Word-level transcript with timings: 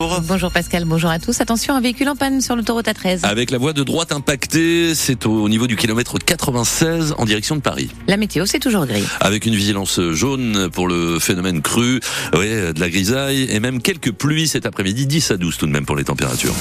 Bonjour 0.00 0.52
Pascal, 0.52 0.84
bonjour 0.84 1.10
à 1.10 1.18
tous. 1.18 1.40
Attention, 1.40 1.74
un 1.74 1.80
véhicule 1.80 2.08
en 2.08 2.14
panne 2.14 2.40
sur 2.40 2.54
l'autoroute 2.54 2.86
A13. 2.86 3.24
Avec 3.24 3.50
la 3.50 3.58
voie 3.58 3.72
de 3.72 3.82
droite 3.82 4.12
impactée, 4.12 4.94
c'est 4.94 5.26
au 5.26 5.48
niveau 5.48 5.66
du 5.66 5.74
kilomètre 5.74 6.18
96 6.20 7.16
en 7.18 7.24
direction 7.24 7.56
de 7.56 7.60
Paris. 7.60 7.90
La 8.06 8.16
météo, 8.16 8.46
c'est 8.46 8.60
toujours 8.60 8.86
gris. 8.86 9.02
Avec 9.18 9.44
une 9.44 9.56
vigilance 9.56 9.98
jaune 10.12 10.70
pour 10.70 10.86
le 10.86 11.18
phénomène 11.18 11.62
cru, 11.62 11.98
ouais, 12.32 12.72
de 12.72 12.78
la 12.78 12.88
grisaille 12.90 13.48
et 13.50 13.58
même 13.58 13.82
quelques 13.82 14.12
pluies 14.12 14.46
cet 14.46 14.66
après-midi, 14.66 15.08
10 15.08 15.32
à 15.32 15.36
12 15.36 15.56
tout 15.56 15.66
de 15.66 15.72
même 15.72 15.84
pour 15.84 15.96
les 15.96 16.04
températures. 16.04 16.54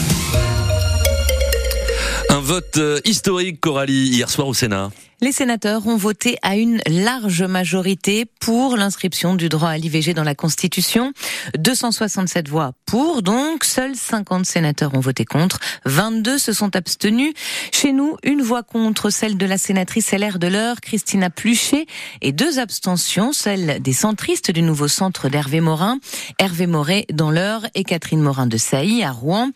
Un 2.29 2.39
vote 2.39 2.77
euh, 2.77 2.99
historique, 3.05 3.59
Coralie, 3.59 4.07
hier 4.07 4.31
soir 4.31 4.47
au 4.47 4.55
Sénat. 4.55 4.89
Les 5.19 5.31
sénateurs 5.31 5.87
ont 5.87 5.97
voté 5.97 6.37
à 6.43 6.57
une 6.57 6.79
large 6.85 7.41
majorité 7.41 8.25
pour 8.39 8.77
l'inscription 8.77 9.33
du 9.33 9.49
droit 9.49 9.69
à 9.69 9.77
l'IVG 9.77 10.13
dans 10.13 10.23
la 10.23 10.35
Constitution. 10.35 11.11
267 11.57 12.47
voix 12.47 12.73
pour, 12.85 13.23
donc 13.23 13.63
seuls 13.63 13.95
50 13.95 14.45
sénateurs 14.45 14.93
ont 14.93 14.99
voté 14.99 15.25
contre, 15.25 15.59
22 15.85 16.37
se 16.37 16.53
sont 16.53 16.75
abstenus. 16.75 17.33
Chez 17.71 17.93
nous, 17.93 18.15
une 18.21 18.43
voix 18.43 18.61
contre, 18.61 19.09
celle 19.09 19.37
de 19.37 19.45
la 19.47 19.57
sénatrice 19.57 20.11
LR 20.11 20.37
de 20.37 20.45
l'heure, 20.45 20.81
Christina 20.81 21.31
Pluchet, 21.31 21.87
et 22.21 22.31
deux 22.31 22.59
abstentions, 22.59 23.33
celle 23.33 23.81
des 23.81 23.93
centristes 23.93 24.51
du 24.51 24.61
nouveau 24.61 24.87
centre 24.87 25.29
d'Hervé 25.29 25.61
Morin, 25.61 25.97
Hervé 26.37 26.67
Moret 26.67 27.07
dans 27.11 27.31
l'heure 27.31 27.65
et 27.73 27.83
Catherine 27.83 28.21
Morin 28.21 28.45
de 28.45 28.57
Sailly 28.57 29.03
à 29.03 29.11
Rouen. 29.11 29.49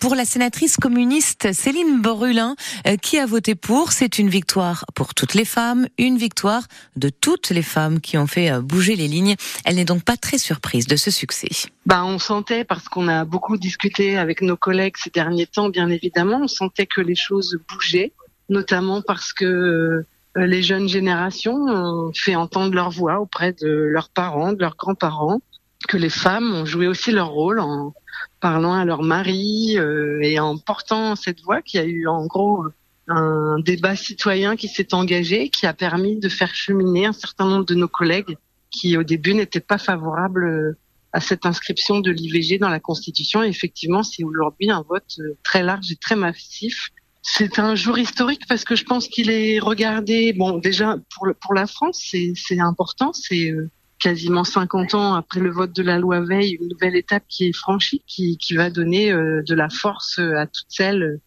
Pour 0.00 0.16
la 0.16 0.24
sénatrice 0.24 0.76
communiste 0.76 1.52
Céline 1.52 2.02
Brulin, 2.02 2.56
euh, 2.88 2.96
qui 2.96 3.18
a 3.18 3.26
voté 3.26 3.54
pour, 3.54 3.92
c'est 3.92 4.18
une 4.18 4.28
victoire 4.28 4.84
pour 4.94 5.14
toutes 5.14 5.34
les 5.34 5.44
femmes, 5.44 5.86
une 5.98 6.16
victoire 6.16 6.62
de 6.96 7.08
toutes 7.08 7.50
les 7.50 7.62
femmes 7.62 8.00
qui 8.00 8.18
ont 8.18 8.26
fait 8.26 8.50
euh, 8.50 8.60
bouger 8.60 8.96
les 8.96 9.08
lignes. 9.08 9.36
Elle 9.64 9.76
n'est 9.76 9.84
donc 9.84 10.04
pas 10.04 10.16
très 10.16 10.38
surprise 10.38 10.86
de 10.86 10.96
ce 10.96 11.10
succès. 11.10 11.48
Ben, 11.86 12.04
on 12.04 12.18
sentait, 12.18 12.64
parce 12.64 12.88
qu'on 12.88 13.08
a 13.08 13.24
beaucoup 13.24 13.56
discuté 13.56 14.16
avec 14.16 14.42
nos 14.42 14.56
collègues 14.56 14.96
ces 14.96 15.10
derniers 15.10 15.46
temps, 15.46 15.68
bien 15.68 15.90
évidemment, 15.90 16.40
on 16.42 16.48
sentait 16.48 16.86
que 16.86 17.00
les 17.00 17.14
choses 17.14 17.58
bougeaient, 17.68 18.12
notamment 18.48 19.02
parce 19.02 19.32
que 19.32 19.44
euh, 19.44 20.06
les 20.36 20.62
jeunes 20.62 20.88
générations 20.88 21.56
ont 21.56 22.12
fait 22.14 22.36
entendre 22.36 22.74
leur 22.74 22.90
voix 22.90 23.20
auprès 23.20 23.52
de 23.52 23.68
leurs 23.68 24.10
parents, 24.10 24.52
de 24.52 24.60
leurs 24.60 24.76
grands-parents, 24.76 25.40
que 25.86 25.96
les 25.96 26.10
femmes 26.10 26.54
ont 26.54 26.64
joué 26.64 26.86
aussi 26.86 27.12
leur 27.12 27.28
rôle 27.28 27.60
en 27.60 27.94
parlant 28.40 28.74
à 28.74 28.84
leur 28.84 29.02
mari 29.02 29.78
euh, 29.78 30.20
et 30.22 30.38
en 30.38 30.58
portant 30.58 31.16
cette 31.16 31.40
voix 31.42 31.62
qui 31.62 31.78
a 31.78 31.84
eu 31.84 32.06
en 32.06 32.26
gros 32.26 32.64
un 33.08 33.58
débat 33.58 33.96
citoyen 33.96 34.56
qui 34.56 34.68
s'est 34.68 34.94
engagé, 34.94 35.48
qui 35.48 35.66
a 35.66 35.72
permis 35.72 36.18
de 36.18 36.28
faire 36.28 36.54
cheminer 36.54 37.06
un 37.06 37.12
certain 37.12 37.48
nombre 37.48 37.64
de 37.64 37.74
nos 37.74 37.88
collègues 37.88 38.36
qui 38.70 38.96
au 38.96 39.02
début 39.02 39.34
n'étaient 39.34 39.60
pas 39.60 39.78
favorables 39.78 40.44
euh, 40.44 40.78
à 41.12 41.20
cette 41.20 41.46
inscription 41.46 42.00
de 42.00 42.10
l'IVG 42.10 42.58
dans 42.58 42.68
la 42.68 42.80
Constitution. 42.80 43.42
Et 43.42 43.48
effectivement, 43.48 44.02
c'est 44.02 44.24
aujourd'hui 44.24 44.70
un 44.70 44.82
vote 44.82 45.16
euh, 45.20 45.36
très 45.42 45.62
large 45.62 45.90
et 45.90 45.96
très 45.96 46.16
massif. 46.16 46.90
C'est 47.22 47.58
un 47.58 47.74
jour 47.74 47.98
historique 47.98 48.42
parce 48.48 48.64
que 48.64 48.76
je 48.76 48.84
pense 48.84 49.08
qu'il 49.08 49.30
est 49.30 49.58
regardé. 49.58 50.32
Bon, 50.32 50.58
déjà 50.58 50.96
pour 51.14 51.28
pour 51.40 51.54
la 51.54 51.66
France, 51.66 52.02
c'est 52.02 52.60
important. 52.60 53.12
C'est 53.12 53.50
euh, 53.50 53.70
quasiment 53.98 54.44
50 54.44 54.94
ans 54.94 55.14
après 55.14 55.40
le 55.40 55.50
vote 55.50 55.74
de 55.74 55.82
la 55.82 55.98
loi 55.98 56.20
Veil, 56.20 56.58
une 56.60 56.68
nouvelle 56.68 56.94
étape 56.94 57.24
qui 57.28 57.48
est 57.48 57.56
franchie, 57.56 58.02
qui, 58.06 58.36
qui 58.38 58.54
va 58.54 58.70
donner 58.70 59.10
de 59.12 59.54
la 59.54 59.68
force 59.68 60.20
à 60.20 60.46
toutes 60.46 60.68
celles 60.68 61.18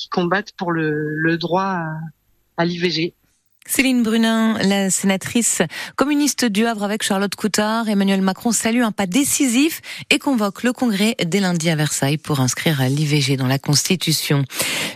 qui 0.00 0.08
combattent 0.08 0.52
pour 0.52 0.72
le, 0.72 1.36
droit 1.36 1.84
à 2.56 2.64
l'IVG. 2.64 3.12
Céline 3.66 4.02
Brunin, 4.02 4.58
la 4.62 4.90
sénatrice 4.90 5.62
communiste 5.94 6.44
du 6.44 6.66
Havre 6.66 6.82
avec 6.82 7.02
Charlotte 7.02 7.34
Coutard, 7.34 7.88
Emmanuel 7.88 8.20
Macron 8.20 8.52
salue 8.52 8.82
un 8.82 8.90
pas 8.90 9.06
décisif 9.06 9.80
et 10.08 10.18
convoque 10.18 10.62
le 10.62 10.72
Congrès 10.72 11.14
dès 11.24 11.40
lundi 11.40 11.70
à 11.70 11.76
Versailles 11.76 12.18
pour 12.18 12.40
inscrire 12.40 12.82
l'IVG 12.88 13.36
dans 13.36 13.46
la 13.46 13.58
Constitution. 13.58 14.44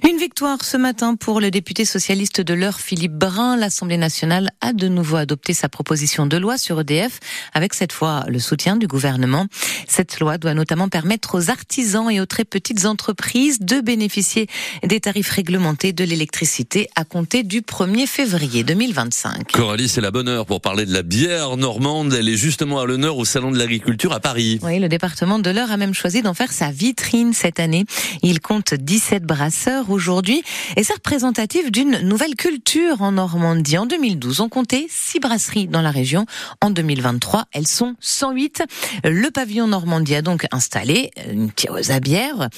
Une 0.03 0.17
victoire 0.17 0.65
ce 0.65 0.77
matin 0.77 1.15
pour 1.15 1.41
le 1.41 1.51
député 1.51 1.85
socialiste 1.85 2.41
de 2.41 2.55
l'heure 2.55 2.81
Philippe 2.81 3.13
Brun. 3.13 3.57
L'Assemblée 3.57 3.97
nationale 3.97 4.51
a 4.61 4.73
de 4.73 4.89
nouveau 4.89 5.17
adopté 5.17 5.55
sa 5.55 5.69
proposition 5.69 6.27
de 6.27 6.37
loi 6.37 6.59
sur 6.59 6.81
EDF 6.81 7.21
avec 7.53 7.75
cette 7.75 7.93
fois 7.93 8.25
le 8.29 8.39
soutien 8.39 8.77
du 8.77 8.87
gouvernement. 8.87 9.47
Cette 9.87 10.19
loi 10.21 10.39
doit 10.39 10.55
notamment 10.55 10.89
permettre 10.89 11.39
aux 11.39 11.51
artisans 11.51 12.11
et 12.11 12.21
aux 12.21 12.27
très 12.27 12.45
petites 12.45 12.87
entreprises 12.87 13.61
de 13.61 13.81
bénéficier 13.81 14.49
des 14.83 15.01
tarifs 15.01 15.31
réglementés 15.31 15.93
de 15.93 16.05
l'électricité 16.05 16.89
à 16.97 17.05
compter 17.05 17.43
du 17.43 17.61
1er 17.61 18.07
février. 18.07 18.54
2025. 18.63 19.51
Coralie, 19.53 19.89
c'est 19.89 20.01
la 20.01 20.11
bonne 20.11 20.29
heure 20.29 20.47
pour 20.47 20.61
parler 20.61 20.87
de 20.87 20.93
la 20.93 21.03
bière 21.03 21.57
normande. 21.57 22.15
Elle 22.15 22.29
est 22.29 22.37
justement 22.37 22.79
à 22.79 22.87
l'honneur 22.87 23.17
au 23.17 23.25
Salon 23.25 23.51
de 23.51 23.59
l'Agriculture 23.59 24.13
à 24.13 24.21
Paris. 24.21 24.61
Oui, 24.63 24.79
le 24.79 24.89
département 24.89 25.39
de 25.39 25.51
l'Eure 25.51 25.73
a 25.73 25.77
même 25.77 25.95
choisi 25.95 26.23
d'en 26.23 26.35
faire 26.35 26.53
sa 26.53 26.71
vitrine 26.71 27.33
cette 27.33 27.59
année. 27.59 27.85
Il 28.23 28.41
compte 28.41 28.75
17 28.75 29.25
brasseurs 29.25 29.91
aujourd'hui 29.91 30.43
et 30.77 30.85
c'est 30.85 30.95
représentatif 30.95 31.73
d'une 31.73 31.99
nouvelle 32.01 32.37
culture 32.37 33.03
en 33.03 33.13
Normandie. 33.13 33.79
En 33.79 33.87
2012, 33.87 34.41
on 34.41 34.49
comptait 34.49 34.87
6 34.89 35.21
brasseries 35.21 35.67
dans 35.67 35.83
la 35.83 35.91
région. 35.91 36.27
En 36.61 36.71
2023, 36.71 37.47
elles 37.53 37.67
sont 37.67 37.97
108. 38.01 38.63
Le 39.05 39.31
pavillon 39.31 39.67
Normandie 39.67 40.15
a 40.15 40.23
donc 40.23 40.47
installé 40.53 41.11
une 41.31 41.51
tireuse 41.51 41.91
à 41.91 42.01
bière 42.01 42.49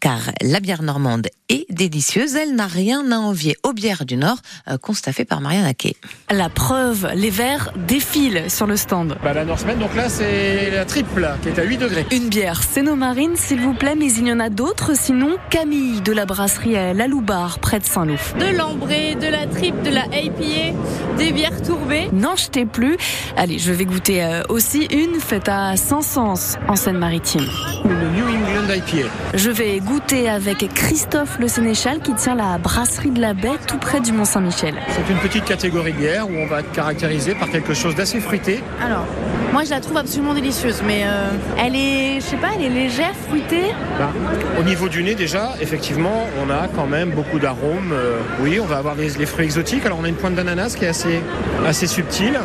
car 0.00 0.20
la 0.40 0.60
bière 0.60 0.82
normande 0.82 1.28
est 1.48 1.66
délicieuse. 1.70 2.34
Elle 2.34 2.54
n'a 2.54 2.66
rien 2.66 3.10
à 3.12 3.16
envier 3.16 3.56
aux 3.62 3.72
bières 3.72 4.04
du 4.04 4.16
Nord, 4.16 4.38
euh, 4.68 4.78
constaté 4.78 5.24
par 5.24 5.35
Marianne 5.40 5.64
Aké. 5.64 5.96
La 6.30 6.48
preuve, 6.48 7.08
les 7.14 7.30
verres 7.30 7.72
défilent 7.76 8.44
sur 8.48 8.66
le 8.66 8.76
stand. 8.76 9.16
Bah, 9.22 9.32
la 9.32 9.44
Norseman, 9.44 9.78
donc 9.78 9.94
là, 9.94 10.08
c'est 10.08 10.70
la 10.70 10.84
triple 10.84 11.28
qui 11.42 11.48
est 11.48 11.58
à 11.58 11.64
8 11.64 11.76
degrés. 11.78 12.06
Une 12.10 12.28
bière 12.28 12.60
Marine, 12.96 13.36
s'il 13.36 13.60
vous 13.60 13.74
plaît, 13.74 13.94
mais 13.96 14.12
il 14.12 14.26
y 14.26 14.32
en 14.32 14.40
a 14.40 14.48
d'autres. 14.48 14.96
Sinon, 14.96 15.36
Camille 15.50 16.00
de 16.00 16.12
la 16.12 16.26
brasserie 16.26 16.72
La 16.72 17.06
Loubar, 17.06 17.58
près 17.58 17.78
de 17.78 17.84
Saint-Loup. 17.84 18.18
De 18.38 18.56
l'ambré, 18.56 19.14
de 19.14 19.26
la 19.26 19.46
triple, 19.46 19.82
de 19.82 19.90
la 19.90 20.02
APA, 20.02 21.16
des 21.18 21.32
bières 21.32 21.62
tourbées. 21.62 22.08
N'en 22.12 22.36
jetez 22.36 22.64
plus. 22.64 22.96
Allez, 23.36 23.58
je 23.58 23.72
vais 23.72 23.84
goûter 23.84 24.24
euh, 24.24 24.42
aussi 24.48 24.84
une 24.90 25.20
faite 25.20 25.48
à 25.48 25.76
Saint-Sens, 25.76 26.56
en 26.68 26.76
Seine-Maritime. 26.76 27.46
Une 27.84 28.12
New 28.12 28.26
England 28.26 28.72
IPA. 28.74 29.08
Je 29.34 29.50
vais 29.50 29.78
goûter 29.80 30.28
avec 30.28 30.58
Christophe 30.74 31.38
Le 31.38 31.48
Sénéchal 31.48 32.00
qui 32.00 32.14
tient 32.14 32.34
la 32.34 32.58
brasserie 32.58 33.10
de 33.10 33.20
la 33.20 33.34
Baie 33.34 33.58
tout 33.66 33.78
près 33.78 34.00
du 34.00 34.12
Mont-Saint-Michel. 34.12 34.74
C'est 34.90 35.12
une 35.12 35.18
petite 35.26 35.44
catégorie 35.44 35.92
bière 35.92 36.30
où 36.30 36.34
on 36.36 36.46
va 36.46 36.60
être 36.60 36.70
caractérisé 36.70 37.34
par 37.34 37.50
quelque 37.50 37.74
chose 37.74 37.96
d'assez 37.96 38.20
fruité. 38.20 38.62
Alors, 38.80 39.04
moi 39.52 39.64
je 39.64 39.70
la 39.70 39.80
trouve 39.80 39.96
absolument 39.96 40.34
délicieuse, 40.34 40.82
mais 40.86 41.02
euh, 41.04 41.30
elle 41.58 41.74
est, 41.74 42.20
je 42.20 42.26
sais 42.26 42.36
pas, 42.36 42.50
elle 42.56 42.64
est 42.64 42.68
légère, 42.68 43.12
fruitée. 43.28 43.72
Bah, 43.98 44.12
au 44.60 44.62
niveau 44.62 44.88
du 44.88 45.02
nez 45.02 45.16
déjà, 45.16 45.54
effectivement, 45.60 46.28
on 46.40 46.48
a 46.48 46.68
quand 46.68 46.86
même 46.86 47.10
beaucoup 47.10 47.40
d'arômes. 47.40 47.90
Euh, 47.92 48.20
oui, 48.40 48.60
on 48.62 48.66
va 48.66 48.76
avoir 48.76 48.94
les, 48.94 49.08
les, 49.18 49.26
fruits 49.26 49.46
exotiques. 49.46 49.84
Alors 49.84 49.98
on 50.00 50.04
a 50.04 50.08
une 50.08 50.14
pointe 50.14 50.36
d'ananas 50.36 50.76
qui 50.76 50.84
est 50.84 50.88
assez, 50.88 51.20
assez 51.66 51.88
subtile. 51.88 52.38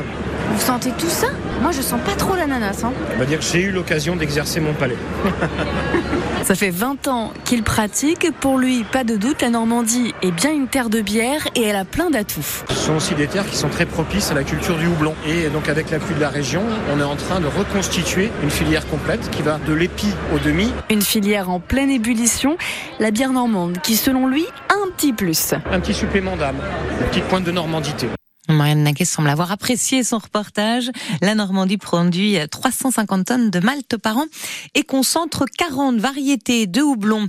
Vous 0.51 0.59
sentez 0.59 0.89
tout 0.97 1.07
ça? 1.07 1.27
Moi 1.61 1.71
je 1.71 1.83
sens 1.83 2.01
pas 2.01 2.15
trop 2.15 2.35
l'ananas. 2.35 2.81
Hein. 2.83 2.93
On 3.15 3.19
va 3.19 3.25
dire 3.25 3.37
que 3.37 3.45
j'ai 3.45 3.61
eu 3.61 3.71
l'occasion 3.71 4.15
d'exercer 4.15 4.59
mon 4.59 4.73
palais. 4.73 4.97
Ça 6.43 6.55
fait 6.55 6.69
20 6.69 7.07
ans 7.07 7.31
qu'il 7.45 7.63
pratique. 7.63 8.27
Pour 8.39 8.57
lui, 8.57 8.83
pas 8.83 9.03
de 9.03 9.15
doute, 9.15 9.41
la 9.41 9.49
Normandie 9.49 10.13
est 10.21 10.31
bien 10.31 10.51
une 10.51 10.67
terre 10.67 10.89
de 10.89 11.01
bière 11.01 11.47
et 11.55 11.63
elle 11.63 11.75
a 11.75 11.85
plein 11.85 12.09
d'atouts. 12.09 12.63
Ce 12.69 12.75
sont 12.75 12.95
aussi 12.95 13.13
des 13.15 13.27
terres 13.27 13.47
qui 13.49 13.55
sont 13.55 13.69
très 13.69 13.85
propices 13.85 14.31
à 14.31 14.33
la 14.33 14.43
culture 14.43 14.77
du 14.77 14.87
houblon. 14.87 15.13
Et 15.27 15.49
donc 15.49 15.69
avec 15.69 15.91
l'appui 15.91 16.15
de 16.15 16.19
la 16.19 16.29
région, 16.29 16.63
on 16.91 16.99
est 16.99 17.03
en 17.03 17.15
train 17.15 17.39
de 17.39 17.47
reconstituer 17.47 18.31
une 18.43 18.49
filière 18.49 18.87
complète 18.87 19.29
qui 19.29 19.41
va 19.41 19.59
de 19.59 19.73
l'épi 19.73 20.07
au 20.33 20.39
demi. 20.39 20.71
Une 20.89 21.01
filière 21.01 21.49
en 21.49 21.59
pleine 21.59 21.89
ébullition, 21.89 22.57
la 22.99 23.11
bière 23.11 23.31
normande 23.31 23.77
qui 23.81 23.95
selon 23.95 24.27
lui, 24.27 24.45
un 24.69 24.89
petit 24.91 25.13
plus. 25.13 25.53
Un 25.71 25.79
petit 25.79 25.93
supplément 25.93 26.37
d'âme, 26.37 26.57
une 27.01 27.07
petite 27.07 27.25
pointe 27.25 27.43
de 27.43 27.51
normandité. 27.51 28.07
Marianne 28.53 28.83
Naquet 28.83 29.05
semble 29.05 29.29
avoir 29.29 29.51
apprécié 29.51 30.03
son 30.03 30.17
reportage. 30.17 30.91
La 31.21 31.35
Normandie 31.35 31.77
produit 31.77 32.37
350 32.49 33.25
tonnes 33.25 33.49
de 33.49 33.59
malt 33.59 33.97
par 33.97 34.17
an 34.17 34.25
et 34.75 34.83
concentre 34.83 35.45
40 35.57 35.97
variétés 35.97 36.67
de 36.67 36.81
houblon. 36.81 37.27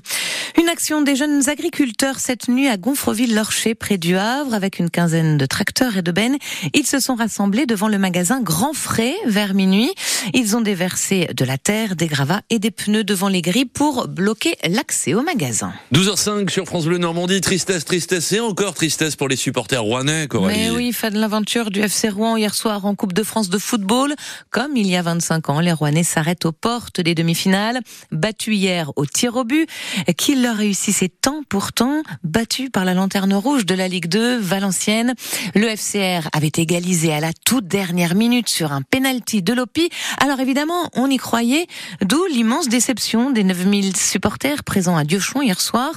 Une 0.60 0.68
action 0.68 1.02
des 1.02 1.16
jeunes 1.16 1.48
agriculteurs 1.48 2.18
cette 2.18 2.48
nuit 2.48 2.68
à 2.68 2.76
Gonfreville-Lorcher, 2.76 3.74
près 3.74 3.98
du 3.98 4.16
Havre, 4.16 4.54
avec 4.54 4.78
une 4.78 4.90
quinzaine 4.90 5.38
de 5.38 5.46
tracteurs 5.46 5.96
et 5.96 6.02
de 6.02 6.12
bennes. 6.12 6.36
Ils 6.74 6.86
se 6.86 7.00
sont 7.00 7.14
rassemblés 7.14 7.66
devant 7.66 7.88
le 7.88 7.98
magasin 7.98 8.40
Grand 8.40 8.72
Frais 8.74 9.14
vers 9.26 9.54
minuit. 9.54 9.90
Ils 10.34 10.56
ont 10.56 10.60
déversé 10.60 11.28
de 11.34 11.44
la 11.44 11.58
terre, 11.58 11.96
des 11.96 12.06
gravats 12.06 12.42
et 12.50 12.58
des 12.58 12.70
pneus 12.70 13.04
devant 13.04 13.28
les 13.28 13.42
grilles 13.42 13.64
pour 13.64 14.08
bloquer 14.08 14.54
l'accès 14.68 15.14
au 15.14 15.22
magasin. 15.22 15.72
12h05 15.94 16.50
sur 16.50 16.66
France 16.66 16.84
Bleu 16.84 16.98
Normandie. 16.98 17.40
Tristesse, 17.40 17.84
tristesse 17.84 18.32
et 18.32 18.40
encore 18.40 18.74
tristesse 18.74 19.16
pour 19.16 19.28
les 19.28 19.36
supporters 19.36 19.82
rouennais, 19.82 20.26
Coralie. 20.28 20.58
Mais 20.58 20.70
oui, 20.70 20.92
l'aventure 21.18 21.70
du 21.70 21.80
FC 21.80 22.08
Rouen 22.08 22.36
hier 22.36 22.54
soir 22.54 22.84
en 22.84 22.94
Coupe 22.94 23.12
de 23.12 23.22
France 23.22 23.48
de 23.48 23.58
football. 23.58 24.14
Comme 24.50 24.76
il 24.76 24.86
y 24.86 24.96
a 24.96 25.02
25 25.02 25.50
ans, 25.50 25.60
les 25.60 25.72
Rouennais 25.72 26.04
s'arrêtent 26.04 26.46
aux 26.46 26.52
portes 26.52 27.00
des 27.00 27.14
demi-finales. 27.14 27.80
Battus 28.10 28.56
hier 28.56 28.90
au 28.96 29.06
tir 29.06 29.36
au 29.36 29.44
but. 29.44 29.68
Qu'ils 30.16 30.32
Il 30.32 30.42
leur 30.42 30.56
réussissait 30.56 31.10
tant 31.10 31.42
pourtant, 31.46 32.02
battu 32.24 32.70
par 32.70 32.86
la 32.86 32.94
lanterne 32.94 33.34
rouge 33.34 33.66
de 33.66 33.74
la 33.74 33.86
Ligue 33.88 34.06
2, 34.06 34.38
Valenciennes? 34.38 35.14
Le 35.54 35.68
FCR 35.68 36.28
avait 36.32 36.52
égalisé 36.56 37.12
à 37.12 37.20
la 37.20 37.32
toute 37.34 37.66
dernière 37.66 38.14
minute 38.14 38.48
sur 38.48 38.72
un 38.72 38.80
penalty 38.80 39.42
de 39.42 39.52
Lopi. 39.52 39.90
Alors 40.18 40.40
évidemment, 40.40 40.88
on 40.94 41.10
y 41.10 41.18
croyait, 41.18 41.66
d'où 42.00 42.24
l'immense 42.26 42.68
déception 42.68 43.30
des 43.30 43.44
9000 43.44 43.94
supporters 43.96 44.64
présents 44.64 44.96
à 44.96 45.04
Diochon 45.04 45.42
hier 45.42 45.60
soir. 45.60 45.92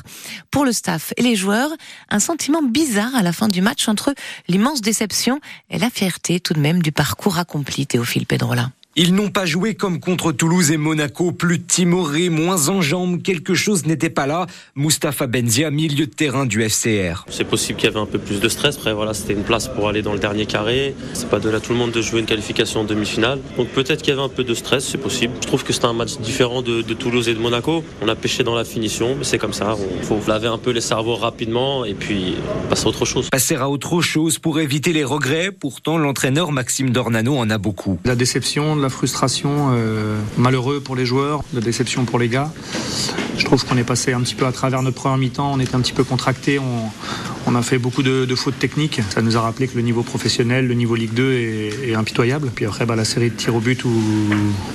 Pour 0.51 0.65
le 0.65 0.73
staff 0.73 1.13
et 1.15 1.21
les 1.21 1.38
joueurs, 1.38 1.69
un 2.09 2.19
sentiment 2.19 2.62
bizarre 2.62 3.15
à 3.15 3.23
la 3.23 3.31
fin 3.31 3.47
du 3.47 3.62
match 3.62 3.88
entre 3.88 4.13
l'immense 4.50 4.81
déception 4.81 4.94
et 5.69 5.77
la 5.77 5.89
fierté 5.89 6.39
tout 6.39 6.53
de 6.53 6.59
même 6.59 6.81
du 6.81 6.92
parcours 6.92 7.38
accompli, 7.38 7.86
Théophile 7.86 8.25
Pedrola. 8.25 8.71
Ils 8.97 9.13
n'ont 9.13 9.30
pas 9.30 9.45
joué 9.45 9.75
comme 9.75 10.00
contre 10.00 10.31
Toulouse 10.31 10.71
et 10.71 10.77
Monaco, 10.77 11.33
plus 11.33 11.62
timoré, 11.62 12.30
moins 12.30 12.69
en 12.69 12.80
jambes, 12.80 13.21
quelque 13.21 13.53
chose 13.53 13.86
n'était 13.86 14.09
pas 14.09 14.25
là. 14.25 14.47
Mustapha 14.77 15.27
Benzia, 15.27 15.69
milieu 15.69 16.06
de 16.06 16.12
terrain 16.13 16.45
du 16.45 16.63
FCR. 16.63 17.25
C'est 17.27 17.44
possible 17.44 17.77
qu'il 17.77 17.89
y 17.89 17.92
avait 17.92 18.00
un 18.00 18.06
peu 18.06 18.19
plus 18.19 18.39
de 18.39 18.47
stress. 18.47 18.77
Après, 18.77 18.94
voilà, 18.94 19.13
c'était 19.13 19.33
une 19.33 19.44
place 19.44 19.68
pour 19.68 19.89
aller 19.89 20.01
dans 20.01 20.13
le 20.13 20.19
dernier 20.19 20.45
carré. 20.45 20.95
C'est 21.12 21.27
pas 21.27 21.39
donné 21.39 21.57
à 21.57 21.59
tout 21.59 21.74
le 21.74 21.77
monde 21.77 21.92
de 21.92 22.01
jouer 22.01 22.21
une 22.21 22.25
qualification 22.25 22.80
en 22.80 22.83
demi-finale. 22.86 23.42
Donc 23.57 23.68
peut-être 23.68 24.01
qu'il 24.01 24.13
y 24.13 24.18
avait 24.18 24.21
un 24.25 24.30
peu 24.30 24.45
de 24.45 24.53
stress, 24.53 24.88
c'est 24.88 24.98
possible. 24.98 25.33
Je 25.41 25.48
trouve 25.48 25.65
que 25.65 25.74
c'était 25.74 25.88
un 25.88 25.94
match 25.94 26.18
différent 26.19 26.62
de, 26.62 26.81
de, 26.81 26.94
Toulouse 26.94 27.27
et 27.27 27.33
de 27.33 27.39
Monaco. 27.39 27.83
On 28.01 28.07
a 28.07 28.15
pêché 28.15 28.44
dans 28.44 28.56
la 28.56 28.63
finition, 28.63 29.15
mais 29.18 29.25
c'est 29.25 29.39
comme 29.39 29.51
ça. 29.51 29.75
Il 29.98 30.06
faut 30.06 30.21
laver 30.25 30.48
un 30.48 30.57
peu 30.57 30.71
les 30.71 30.80
cerveaux 30.80 31.15
rapidement 31.15 31.83
et 31.83 31.95
puis 31.95 32.36
passer 32.69 32.86
à 32.86 32.88
autre 32.88 33.03
chose. 33.03 33.30
Passer 33.30 33.56
à 33.56 33.68
autre 33.68 34.00
chose 34.00 34.39
pour 34.39 34.62
éviter 34.62 34.94
les 34.94 35.03
regrets. 35.03 35.51
Pourtant, 35.51 35.98
l'entraîneur 35.98 36.53
Maxime 36.53 36.91
Dornano 36.91 37.36
en 37.38 37.50
a 37.50 37.57
beaucoup. 37.57 38.00
La 38.06 38.15
déception, 38.15 38.85
frustration, 38.90 39.72
euh, 39.72 40.20
malheureux 40.38 40.80
pour 40.80 40.96
les 40.96 41.06
joueurs, 41.06 41.44
la 41.54 41.62
déception 41.62 42.06
pour 42.06 42.20
les 42.20 42.30
gars. 42.30 42.52
Je 43.38 43.46
trouve 43.46 43.66
qu'on 43.66 43.78
est 43.78 43.84
passé 43.84 44.14
un 44.14 44.22
petit 44.22 44.36
peu 44.36 44.46
à 44.46 44.52
travers 44.52 44.82
notre 44.82 44.96
première 44.96 45.18
mi-temps, 45.18 45.52
on 45.54 45.60
était 45.60 45.76
un 45.76 45.82
petit 45.82 45.94
peu 45.94 46.04
contracté, 46.04 46.60
on, 46.60 46.90
on 47.47 47.56
a 47.56 47.62
fait 47.62 47.77
beaucoup 47.77 48.03
de, 48.03 48.25
de, 48.25 48.36
fautes 48.36 48.57
techniques. 48.59 49.01
Ça 49.09 49.21
nous 49.21 49.38
a 49.38 49.42
rappelé 49.42 49.68
que 49.68 49.75
le 49.75 49.81
niveau 49.81 50.03
professionnel, 50.03 50.68
le 50.68 50.74
niveau 50.74 50.95
Ligue 50.95 51.13
2 51.13 51.31
est, 51.33 51.89
est 51.89 51.95
impitoyable. 51.95 52.51
Puis 52.53 52.65
après, 52.65 52.86
bah, 52.86 52.95
la 52.95 53.06
série 53.06 53.30
de 53.30 53.36
tirs 53.36 53.56
au 53.56 53.59
but 53.59 53.83
où 53.86 53.92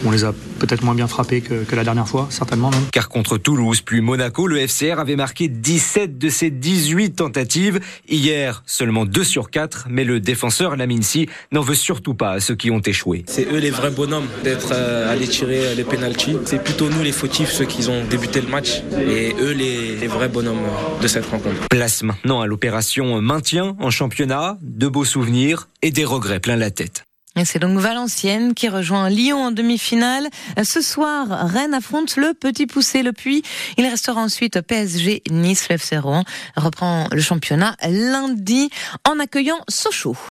on 0.04 0.10
les 0.10 0.24
a 0.24 0.32
peut-être 0.58 0.84
moins 0.84 0.94
bien 0.94 1.08
frappés 1.08 1.40
que, 1.40 1.64
que, 1.64 1.76
la 1.76 1.84
dernière 1.84 2.06
fois, 2.06 2.28
certainement 2.30 2.70
même. 2.70 2.82
Car 2.92 3.08
contre 3.08 3.38
Toulouse 3.38 3.80
puis 3.80 4.00
Monaco, 4.00 4.46
le 4.46 4.66
FCR 4.66 4.98
avait 4.98 5.16
marqué 5.16 5.48
17 5.48 6.18
de 6.18 6.28
ses 6.28 6.50
18 6.50 7.16
tentatives. 7.16 7.80
Hier, 8.08 8.62
seulement 8.66 9.04
2 9.04 9.24
sur 9.24 9.50
4, 9.50 9.86
mais 9.90 10.04
le 10.04 10.20
défenseur 10.20 10.76
Laminsi 10.76 11.28
n'en 11.52 11.62
veut 11.62 11.74
surtout 11.74 12.14
pas 12.14 12.32
à 12.32 12.40
ceux 12.40 12.54
qui 12.54 12.70
ont 12.70 12.80
échoué. 12.80 13.24
C'est 13.26 13.48
eux 13.52 13.58
les 13.58 13.70
vrais 13.70 13.90
bonhommes 13.90 14.28
d'être 14.44 14.70
euh, 14.72 15.10
allés 15.12 15.28
tirer 15.28 15.74
les 15.74 15.84
pénalties. 15.84 16.36
C'est 16.44 16.62
plutôt 16.62 16.88
nous 16.88 17.02
les 17.02 17.12
fautifs, 17.12 17.50
ceux 17.50 17.64
qui 17.64 17.88
ont 17.88 18.04
débuté 18.08 18.40
le 18.40 18.48
match, 18.48 18.82
et 18.98 19.34
eux 19.40 19.52
les, 19.52 19.96
les 19.96 20.06
vrais 20.06 20.28
bonhommes 20.28 20.60
de 21.00 21.08
cette 21.08 21.26
rencontre. 21.26 21.68
Place 21.68 22.02
maintenant 22.02 22.40
à 22.40 22.46
l'opération 22.60 23.22
maintien 23.22 23.74
en 23.80 23.88
championnat, 23.88 24.58
de 24.60 24.86
beaux 24.86 25.06
souvenirs 25.06 25.70
et 25.80 25.90
des 25.90 26.04
regrets 26.04 26.40
plein 26.40 26.56
la 26.56 26.70
tête. 26.70 27.04
C'est 27.42 27.58
donc 27.58 27.78
Valenciennes 27.78 28.52
qui 28.52 28.68
rejoint 28.68 29.08
Lyon 29.08 29.46
en 29.46 29.50
demi-finale. 29.50 30.28
Ce 30.62 30.82
soir, 30.82 31.26
Rennes 31.30 31.72
affronte 31.72 32.16
le 32.16 32.34
Petit 32.34 32.66
Poussé 32.66 33.02
le 33.02 33.14
Puy. 33.14 33.42
Il 33.78 33.86
restera 33.86 34.20
ensuite 34.20 34.60
PSG 34.60 35.22
Nice. 35.30 35.70
Le 35.70 35.76
FC 35.76 35.96
reprend 36.54 37.08
le 37.10 37.20
championnat 37.22 37.76
lundi 37.88 38.68
en 39.08 39.18
accueillant 39.18 39.60
Sochaux. 39.70 40.18